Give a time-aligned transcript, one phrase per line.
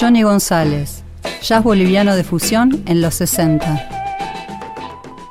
[0.00, 1.02] Johnny González,
[1.42, 4.16] jazz boliviano de fusión en los 60.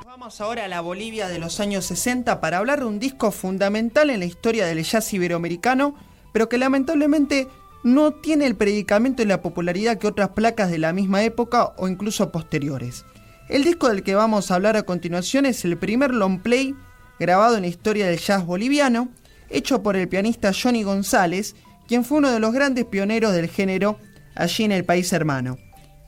[0.06, 4.12] Vamos ahora a la Bolivia de los años 60 para hablar de un disco fundamental
[4.12, 5.96] en la historia del jazz iberoamericano,
[6.32, 7.48] pero que lamentablemente
[7.84, 11.88] no tiene el predicamento y la popularidad que otras placas de la misma época o
[11.88, 13.06] incluso posteriores.
[13.48, 16.76] El disco del que vamos a hablar a continuación es el primer long play
[17.20, 19.10] grabado en la historia del jazz boliviano,
[19.50, 21.56] hecho por el pianista Johnny González,
[21.88, 23.98] quien fue uno de los grandes pioneros del género
[24.40, 25.58] allí en el país hermano.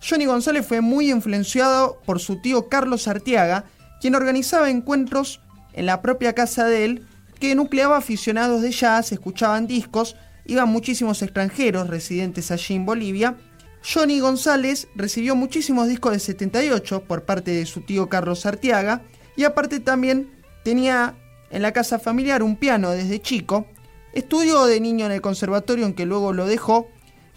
[0.02, 3.66] Johnny González fue muy influenciado por su tío Carlos Arteaga,
[4.00, 5.42] quien organizaba encuentros
[5.74, 7.08] en la propia casa de él
[7.40, 13.38] que nucleaba aficionados de jazz, escuchaban discos, iban muchísimos extranjeros residentes allí en Bolivia.
[13.84, 19.04] Johnny González recibió muchísimos discos de 78 por parte de su tío Carlos Arteaga
[19.36, 20.32] y aparte también
[20.64, 21.16] tenía
[21.50, 23.68] en la casa familiar un piano desde chico.
[24.14, 26.90] Estudió de niño en el conservatorio, aunque luego lo dejó,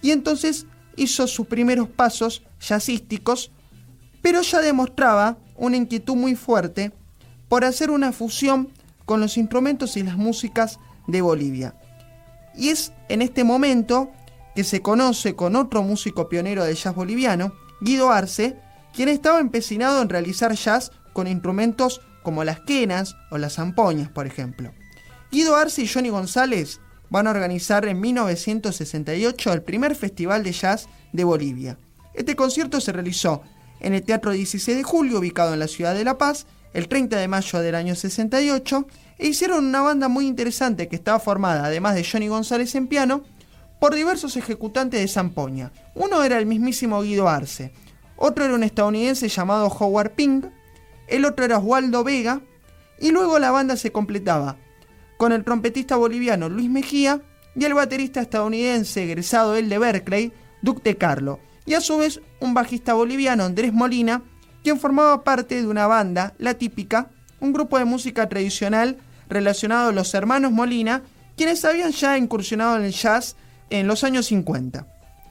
[0.03, 0.67] y entonces
[0.97, 3.51] hizo sus primeros pasos jazzísticos,
[4.23, 6.93] pero ya demostraba una inquietud muy fuerte
[7.49, 8.71] por hacer una fusión
[9.05, 11.75] con los instrumentos y las músicas de Bolivia.
[12.57, 14.11] Y es en este momento
[14.55, 18.57] que se conoce con otro músico pionero del jazz boliviano, Guido Arce,
[18.95, 24.27] quien estaba empecinado en realizar jazz con instrumentos como las quenas o las zampoñas, por
[24.27, 24.73] ejemplo.
[25.31, 30.89] Guido Arce y Johnny González van a organizar en 1968 el primer festival de jazz
[31.13, 31.79] de Bolivia.
[32.15, 33.43] Este concierto se realizó
[33.81, 37.17] en el Teatro 16 de Julio, ubicado en la ciudad de La Paz, el 30
[37.19, 38.87] de mayo del año 68,
[39.19, 43.23] e hicieron una banda muy interesante que estaba formada, además de Johnny González en piano,
[43.81, 45.73] por diversos ejecutantes de zampoña.
[45.95, 47.73] Uno era el mismísimo Guido Arce,
[48.17, 50.47] otro era un estadounidense llamado Howard Pink,
[51.09, 52.41] el otro era Oswaldo Vega,
[52.99, 54.57] y luego la banda se completaba
[55.17, 57.21] con el trompetista boliviano Luis Mejía
[57.57, 62.21] y el baterista estadounidense egresado él de Berkeley, Duke de Carlo, y a su vez
[62.41, 64.23] un bajista boliviano Andrés Molina,
[64.63, 68.99] quien formaba parte de una banda, La Típica, un grupo de música tradicional
[69.29, 71.03] relacionado a los hermanos Molina,
[71.37, 73.37] quienes habían ya incursionado en el jazz
[73.71, 74.87] en los años 50.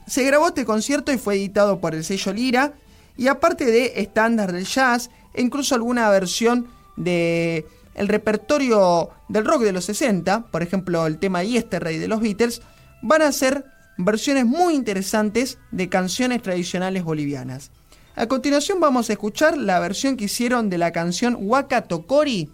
[0.06, 2.74] Se grabó este concierto y fue editado por el sello Lira,
[3.16, 9.62] y aparte de estándar del jazz, e incluso alguna versión de el repertorio del rock
[9.62, 12.62] de los 60, por ejemplo el tema Yesterday de los Beatles,
[13.02, 13.64] van a ser
[13.96, 17.70] versiones muy interesantes de canciones tradicionales bolivianas.
[18.16, 22.50] A continuación vamos a escuchar la versión que hicieron de la canción Waka Tokori,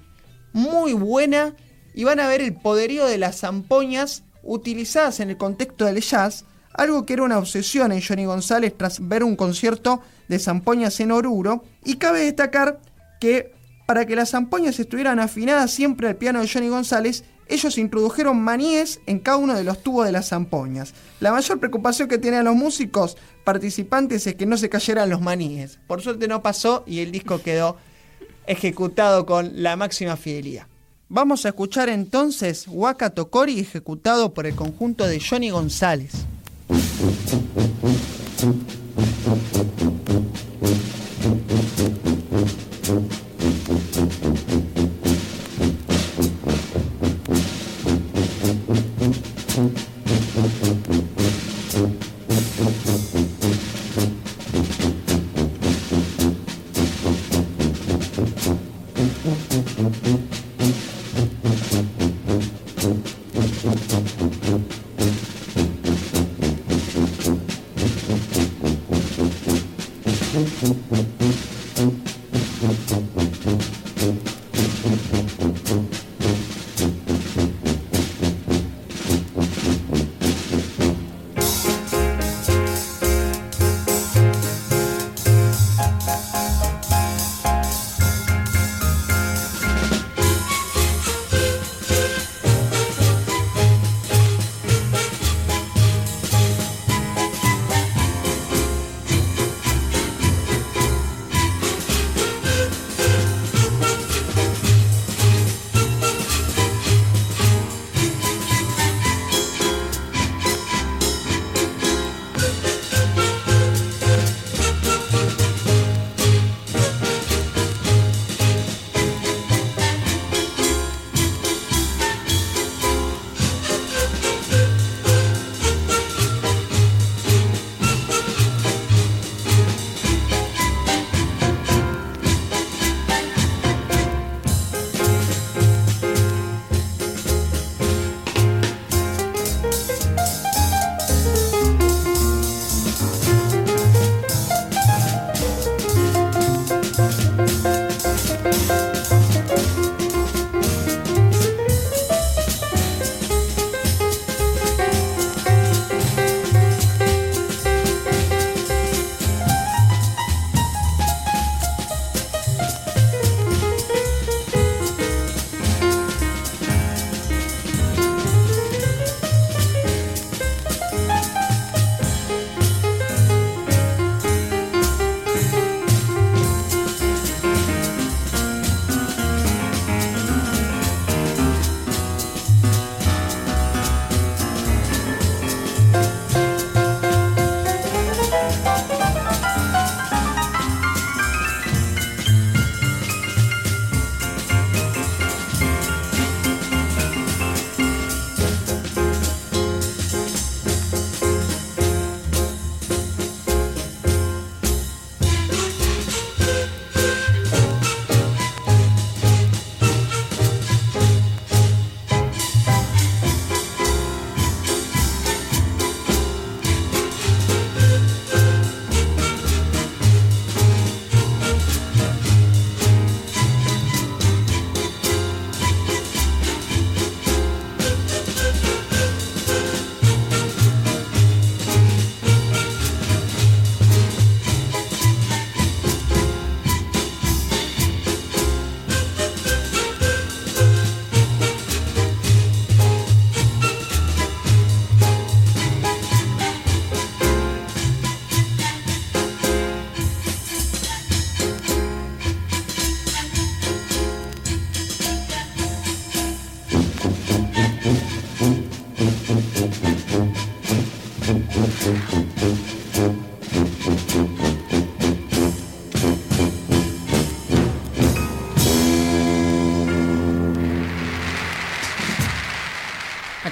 [0.53, 1.55] muy buena,
[1.95, 6.45] y van a ver el poderío de las zampoñas utilizadas en el contexto del jazz,
[6.73, 11.13] algo que era una obsesión en Johnny González tras ver un concierto de zampoñas en
[11.13, 12.81] Oruro, y cabe destacar
[13.21, 13.53] que
[13.91, 19.01] para que las zampoñas estuvieran afinadas siempre al piano de Johnny González, ellos introdujeron maníes
[19.07, 20.95] en cada uno de los tubos de las zampoñas.
[21.19, 25.81] La mayor preocupación que tenían los músicos participantes es que no se cayeran los maníes.
[25.89, 27.79] Por suerte no pasó y el disco quedó
[28.47, 30.69] ejecutado con la máxima fidelidad.
[31.09, 36.13] Vamos a escuchar entonces Waka Tokori ejecutado por el conjunto de Johnny González.
[70.73, 71.20] thank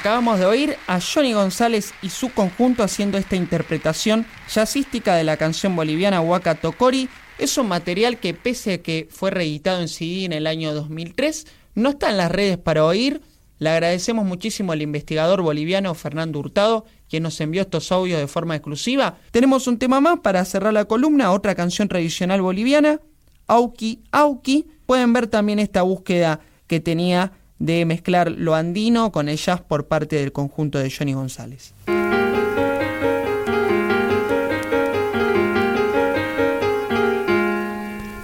[0.08, 5.36] Acabamos de oír a Johnny González y su conjunto haciendo esta interpretación jazzística de la
[5.36, 7.10] canción boliviana Huaca Tocori.
[7.36, 11.46] Es un material que pese a que fue reeditado en CD en el año 2003,
[11.74, 13.20] no está en las redes para oír.
[13.58, 18.56] Le agradecemos muchísimo al investigador boliviano Fernando Hurtado, quien nos envió estos audios de forma
[18.56, 19.18] exclusiva.
[19.30, 23.02] Tenemos un tema más para cerrar la columna, otra canción tradicional boliviana,
[23.46, 24.68] Auki Auki.
[24.86, 29.86] Pueden ver también esta búsqueda que tenía de mezclar lo andino con el jazz por
[29.86, 31.74] parte del conjunto de Johnny González.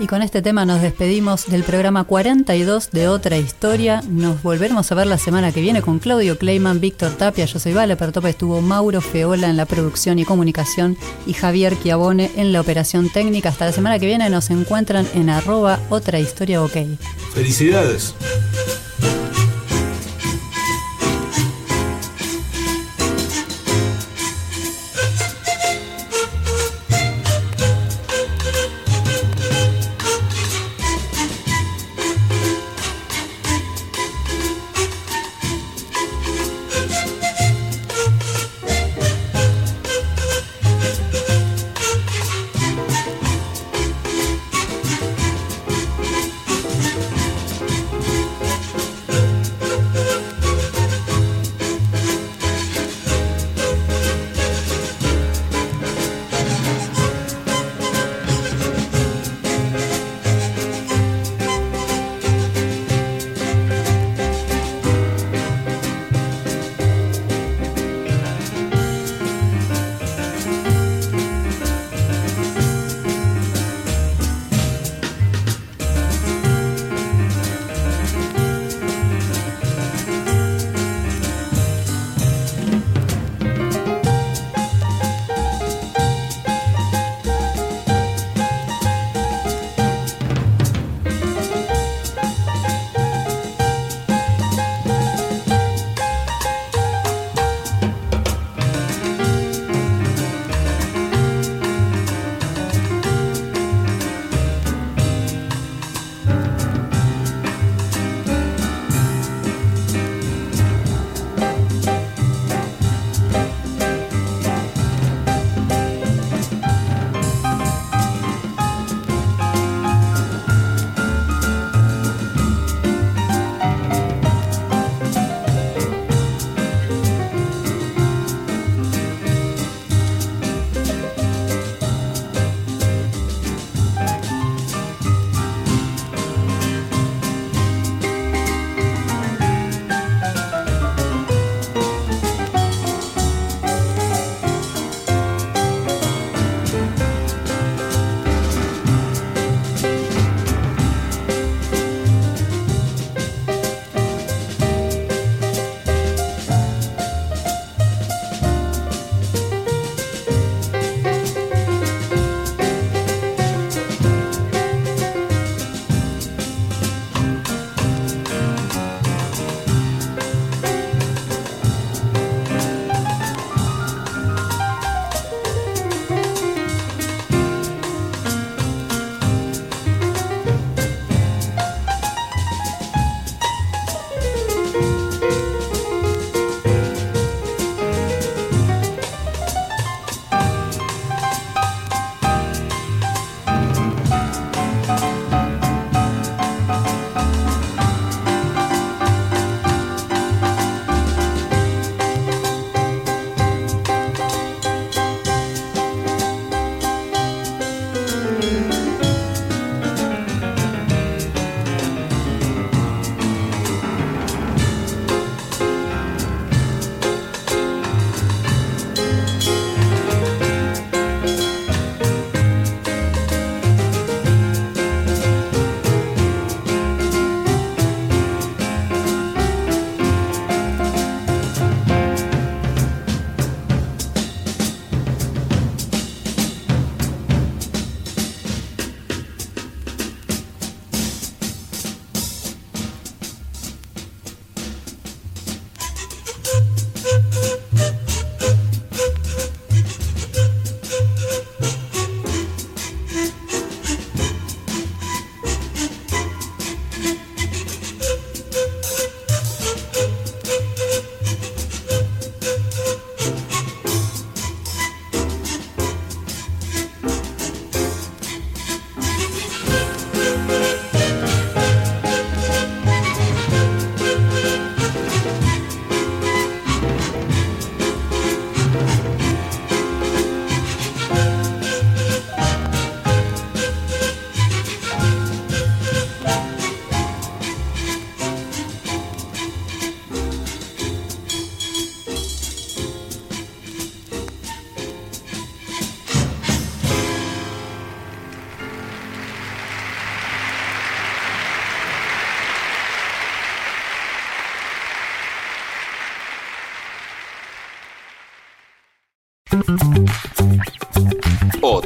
[0.05, 4.03] Y con este tema nos despedimos del programa 42 de Otra Historia.
[4.07, 7.73] Nos volveremos a ver la semana que viene con Claudio Kleiman, Víctor Tapia, yo soy
[7.73, 12.61] Vale Pertopa, estuvo Mauro Feola en la producción y comunicación y Javier Chiavone en la
[12.61, 13.49] operación técnica.
[13.49, 16.77] Hasta la semana que viene nos encuentran en arroba Otra Historia OK.
[17.33, 18.15] Felicidades.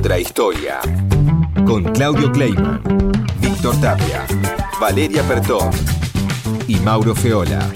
[0.09, 0.81] Otra historia.
[1.67, 2.81] Con Claudio Kleiman,
[3.43, 4.27] Víctor Tapia,
[4.81, 5.69] Valeria Pertón
[6.67, 7.69] y Mauro Feola.